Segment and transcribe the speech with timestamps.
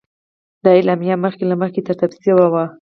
[0.63, 2.65] دا اعلامیه مخکې له مخکې ترتیب شوې وه.